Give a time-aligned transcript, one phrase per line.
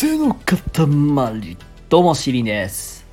[0.00, 1.56] 背の塊
[1.88, 3.04] どうもしりんです。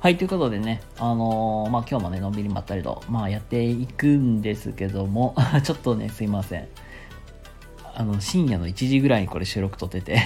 [0.00, 6.66] はいということでねあのー、まあ今日もねのんびりまったりとまあやっていくんですけども ちょっとねすいません。
[7.94, 10.20] あの深夜の1時ぐらいにこれ収録撮ってて。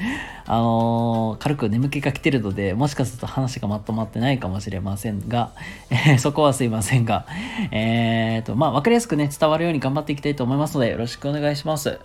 [0.48, 5.52] あのー、軽く眠気が来てるのでもしかすると話がまとまってないかもしれませんが、
[5.90, 7.26] え、 そこはすいませんが。
[7.72, 12.00] えーとまあ分かりやすくね伝わるように頑張っていきたいと思いますのでよろしくお願いします。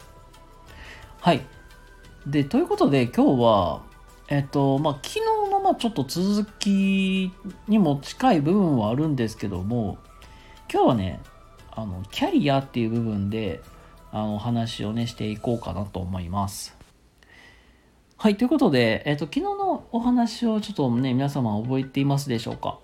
[1.21, 1.54] はい。
[2.27, 3.81] でということで今日は
[4.27, 5.20] えっとまあ昨日
[5.52, 7.31] のまあちょっと続き
[7.67, 9.98] にも近い部分はあるんですけども
[10.71, 11.21] 今日はね
[11.71, 13.61] あのキャリアっていう部分で
[14.11, 16.75] あの話をねしていこうかなと思います。
[18.17, 22.79] はい、ということで、えっ、と、昨日のお話をちょっとね、皆様覚えていますでしょうか？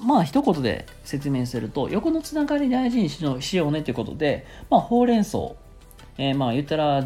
[0.00, 5.38] まあ、一言で説明すると、横のつながり大事にしようねということで、まあ、ほうれん草、
[6.16, 7.04] えー、まあ、言ったら、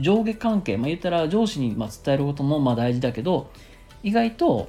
[0.00, 3.50] 上下関係、まあ、言ったら上司にま伝えることもまあ大事だけど、
[4.02, 4.68] 意外と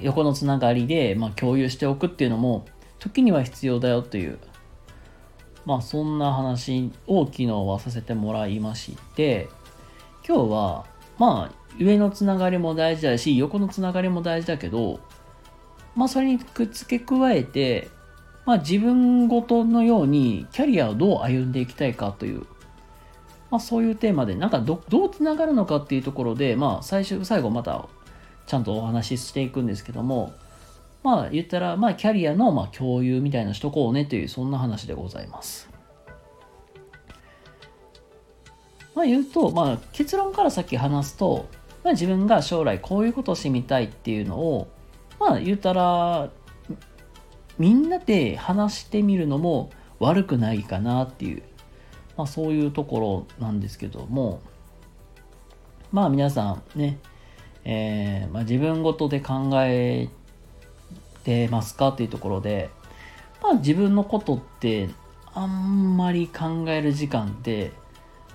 [0.00, 2.66] 横のつながりでま共有しておくっていうのも、
[2.98, 4.38] 時には必要だよという
[5.64, 9.48] まあそんな話を昨日はさせてもらいまして
[10.26, 10.86] 今日は
[11.18, 15.00] まあ上のつながりも大事だし横のつながりも大事だけど
[15.94, 17.88] まあそれにくっつけ加えて
[18.44, 22.46] まあ自分ごとのようにキャリアをどう歩んでいきたいかという
[23.56, 27.88] まあそういうテーマでなんかどどうつながるのかっていうところでまあ最終最後また
[28.46, 30.34] ちゃんとお話ししていくんですけども
[31.06, 35.68] まあ言ったら、まあキャリアのまあ共有みたいなしとこうねという、そんな話でございます。
[38.92, 41.48] まあ言うと、まあ結論からさっき話すと、
[41.84, 44.66] まあ自分が将来こういうことをしてみたいっていうのを、
[45.20, 46.28] まあ言ったら、
[47.56, 49.70] みんなで話してみるのも
[50.00, 51.44] 悪くないかなっていう、
[52.16, 54.40] まあそういうところなんですけども、
[55.92, 56.98] まあ皆さんね、
[57.64, 60.08] えーまあ、自分ごとで考え
[61.24, 62.70] てますかっていうところで、
[63.42, 64.88] まあ自分のことって
[65.34, 67.72] あんまり考える時間って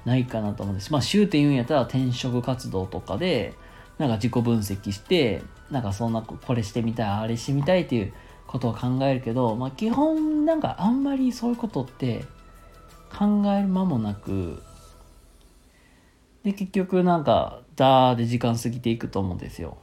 [0.06, 0.92] ないかなと思うんです。
[0.92, 3.54] まあ、週って言うんやったら転職活動とかで、
[3.98, 8.14] なんか自己分析して、なんかそんな、これしてみたい、あれしてみたいっていう
[8.48, 12.26] ことを考えるけど、まあ、基本なんかあんまりそういうことって
[13.18, 14.62] 考える間もなく、
[16.44, 19.78] で、結局なんか、ダーで時間過ぎていくと思うんですよ。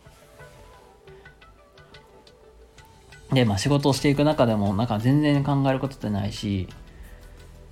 [3.32, 6.68] で、まあ仕事をしていく中でも、なんか全然考えることってないし、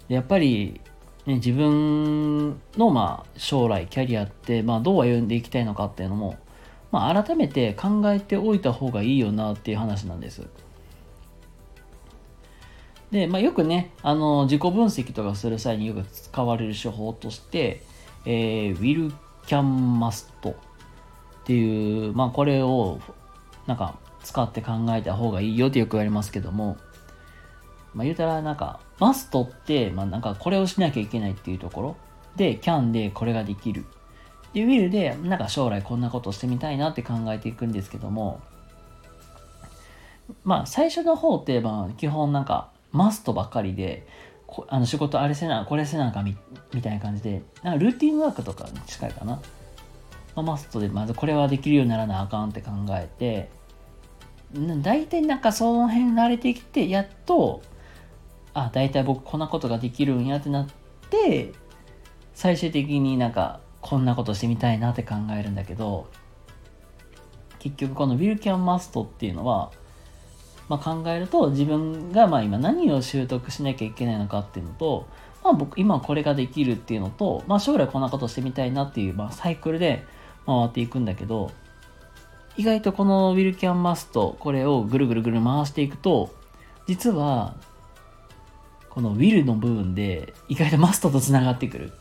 [0.09, 0.81] やっぱり、
[1.27, 6.37] ね、自分のまあ将来、キャリアって、まあどう歩んでいきたいのかっていうのも、
[6.93, 10.47] まあ改めて考えておいた方がいいよなっていう話なんです。
[13.11, 17.83] で、まあよくね、あの、自己分析とかする際によく使われる手法として、
[18.25, 19.13] えー、will,
[19.47, 19.63] can,
[19.99, 20.55] must っ
[21.45, 23.01] ていう、まあこれを、
[23.67, 26.77] なんか、使って考えた方がいいよってよく言われますけども、
[27.95, 31.97] まあ、言うたらなんか、マストって、まあ、なんかこれをしなきゃいけないっていうところ
[32.35, 33.87] で、キャンでこれができる。
[34.53, 38.41] で、ウィルで、なんか将来こんなことしてみたいなって考えていくんですけども、
[40.43, 44.07] まあ、最初の方って、まあ、基本なんか、マストばっかりで、
[44.69, 46.37] あの仕事あれせな、これせなあかみ
[46.73, 49.41] みたいな感じで、なんかルーティンワークとかに近いかな。
[50.35, 53.51] まあ、マストでまずこれはできるようにならなあかんって考えて、
[54.83, 57.63] 大体なんかその辺慣れてきて、やっと、
[58.55, 60.67] あ、大体僕こんなことができるんやってなっ
[61.11, 61.53] て、
[62.35, 66.09] 最終的になんかこんなことしてみたいなって考えるんだけど、
[67.59, 69.73] 結局この Will Can Must っていうのは、
[70.69, 75.07] まあ、考えると自分がまあ今何を習得しなきゃいけないのかっていうのと、
[75.45, 80.05] まあ、僕今これができるっていうのと、まあ、将来こんなことしてみたいなっていう、まあ、サイクルで
[80.47, 81.51] 回っていくんだけど
[82.59, 86.35] 意外とこのウィルキャンマスト、これをぐるぐるぐる回していくと、
[86.87, 87.55] 実は、
[88.89, 91.93] このウィルの部分で意外とマストと繋がってくる。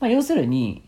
[0.00, 0.82] まあ、要するに、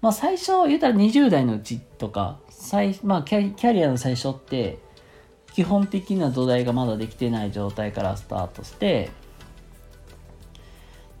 [0.00, 4.78] まあ、最初言ったら20代のうちとか、最まあ、キャリアの最初って、
[5.58, 9.10] 基本的な土台がまだできてない状態からスタートして、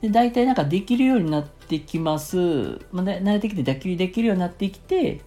[0.00, 2.36] で、大体なんかできるようになってきます。
[2.92, 5.22] まあ、慣れてきて打球、できるようになってきて、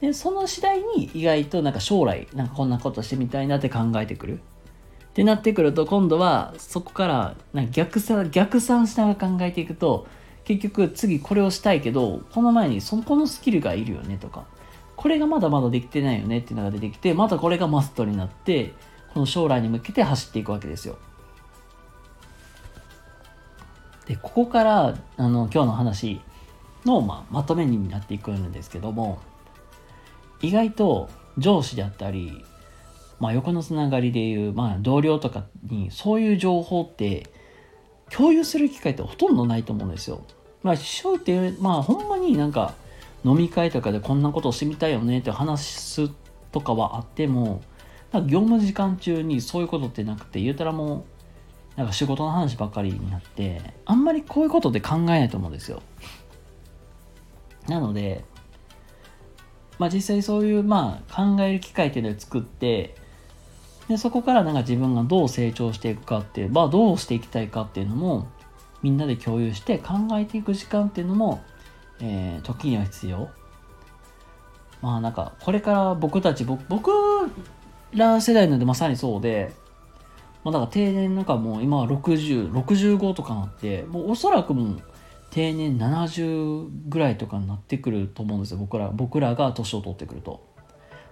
[0.00, 10.06] でその次第に意外となんか将来なんかこんなことしてみたいなって考えてくるってなってくると今度はそこからなんか逆算逆算しながら考えていくと
[10.44, 14.46] 結局次これをしたいけどこの前にそこのスキルがいるよねとか
[15.00, 18.74] これがまだまだできてないよねっていうのが出てきてまたこれがマストになって
[19.14, 20.98] この将来に向けて走っていくわけですよ
[24.06, 26.20] でここからあの今日の話
[26.84, 29.22] の、まあ、まとめになっていくんですけども
[30.42, 31.08] 意外と
[31.38, 32.44] 上司であったり、
[33.20, 37.26] まあ、横のつながりでいう、まあ、同僚とかにそういう情報って
[38.10, 40.26] 共有する機会ってほとんどないと思うんですよ。
[40.62, 42.74] まあ、師匠っていう、まあ、ほんまになんか
[43.24, 46.10] 飲み会とかでこんなことをしてみたいよねって話す
[46.52, 47.62] とかはあっても、
[48.12, 51.04] 業務時間中にそういうことってなくて、言うたらも
[51.76, 55.82] う、なんか仕事の話ばっかりになって、あんまりこういうことって考えないと思うんですよ。
[57.68, 58.24] なので、
[59.78, 62.96] まあ実際そういう、まあ考える機会っていうのを作って、
[63.88, 68.28] でそこからなんか自分がどう成長していくかっていう、まあどうしていきたいかっていうのも、
[68.82, 71.42] みんなで共有して考えていく時間っていうのも、
[72.02, 73.28] えー、時には必要。
[74.82, 76.90] まあなんか、これから僕たち、僕
[77.94, 79.52] ら世代のでまさにそうで、
[80.42, 84.82] まあ、だから定年なんかもう今は60、65とかなって、もうおそらくもう
[85.30, 88.58] 定年70ぐらいとかになってくると思うんですよ。
[88.58, 90.42] 僕ら、僕らが年を取ってくると。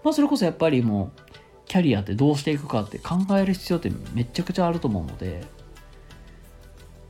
[0.02, 1.20] まあそれこそやっぱりもう、
[1.66, 5.44] キャリアってどうしていくかって考える必要ってめちゃくちゃあると思うので、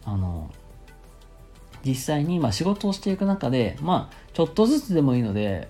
[0.05, 0.51] あの、
[1.88, 5.69] 実際にま仕事をしていく中で、まあ、ちょっとずつでもいいので、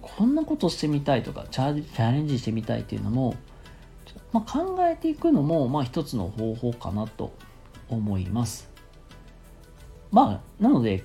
[0.00, 3.36] こんなことしてみたいとかチャレンジしてみたいっていうのも、
[4.32, 7.32] まあ、考えていくのも、まあ、一つの方法かなと
[7.88, 8.68] 思います。
[10.10, 11.04] まあ、なので、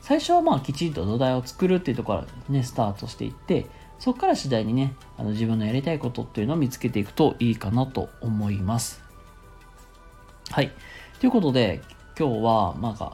[0.00, 3.66] 最初はまあきちんと土台を作るっていうところからね、スタートしていって、
[3.98, 9.02] そこから次第にね、あの自分のやりたいことっていうのを見つけていくといいかなと思います。
[10.50, 10.70] はい。
[11.20, 11.80] ということで、
[12.18, 13.12] 今日は、まあ、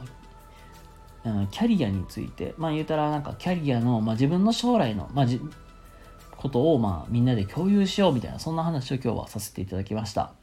[1.51, 5.25] キャリアについて、まあ言うたらなんかキャリアの、まあ、自分の将来の、まあ、
[6.37, 10.33] ことをまあみんなで共有しようみたいな、そんな話を今日はさせていただきました。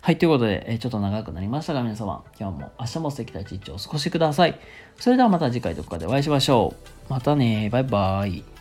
[0.00, 4.58] はい、ということで、えちょっと長くなりましたが、皆様、今日も明日も素敵な一日をお過ごしください。
[4.96, 6.74] それではまた次回どこかでお会いしましょ
[7.08, 7.12] う。
[7.12, 8.57] またね、バイバイ。